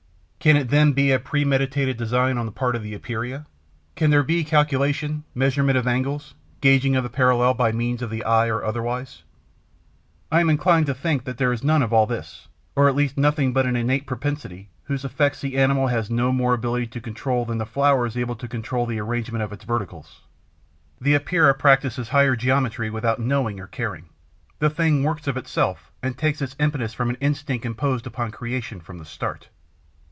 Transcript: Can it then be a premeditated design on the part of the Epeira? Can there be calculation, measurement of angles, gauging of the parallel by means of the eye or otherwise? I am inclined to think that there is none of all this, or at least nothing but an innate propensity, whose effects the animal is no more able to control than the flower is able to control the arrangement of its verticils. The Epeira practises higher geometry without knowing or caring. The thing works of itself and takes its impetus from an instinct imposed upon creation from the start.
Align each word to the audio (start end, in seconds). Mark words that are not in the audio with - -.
Can 0.41 0.57
it 0.57 0.69
then 0.69 0.93
be 0.93 1.11
a 1.11 1.19
premeditated 1.19 1.97
design 1.97 2.35
on 2.39 2.47
the 2.47 2.51
part 2.51 2.75
of 2.75 2.81
the 2.81 2.95
Epeira? 2.95 3.45
Can 3.95 4.09
there 4.09 4.23
be 4.23 4.43
calculation, 4.43 5.23
measurement 5.35 5.77
of 5.77 5.85
angles, 5.85 6.33
gauging 6.61 6.95
of 6.95 7.03
the 7.03 7.11
parallel 7.11 7.53
by 7.53 7.71
means 7.71 8.01
of 8.01 8.09
the 8.09 8.23
eye 8.23 8.47
or 8.47 8.63
otherwise? 8.65 9.21
I 10.31 10.41
am 10.41 10.49
inclined 10.49 10.87
to 10.87 10.95
think 10.95 11.25
that 11.25 11.37
there 11.37 11.53
is 11.53 11.63
none 11.63 11.83
of 11.83 11.93
all 11.93 12.07
this, 12.07 12.47
or 12.75 12.89
at 12.89 12.95
least 12.95 13.19
nothing 13.19 13.53
but 13.53 13.67
an 13.67 13.75
innate 13.75 14.07
propensity, 14.07 14.69
whose 14.85 15.05
effects 15.05 15.41
the 15.41 15.57
animal 15.57 15.87
is 15.89 16.09
no 16.09 16.31
more 16.31 16.55
able 16.55 16.87
to 16.87 16.99
control 16.99 17.45
than 17.45 17.59
the 17.59 17.63
flower 17.67 18.07
is 18.07 18.17
able 18.17 18.35
to 18.37 18.47
control 18.47 18.87
the 18.87 18.97
arrangement 18.97 19.43
of 19.43 19.53
its 19.53 19.63
verticils. 19.63 20.21
The 20.99 21.13
Epeira 21.13 21.53
practises 21.53 22.09
higher 22.09 22.35
geometry 22.35 22.89
without 22.89 23.19
knowing 23.21 23.59
or 23.59 23.67
caring. 23.67 24.05
The 24.57 24.71
thing 24.71 25.03
works 25.03 25.27
of 25.27 25.37
itself 25.37 25.91
and 26.01 26.17
takes 26.17 26.41
its 26.41 26.55
impetus 26.59 26.95
from 26.95 27.11
an 27.11 27.17
instinct 27.21 27.63
imposed 27.63 28.07
upon 28.07 28.31
creation 28.31 28.79
from 28.79 28.97
the 28.97 29.05
start. 29.05 29.49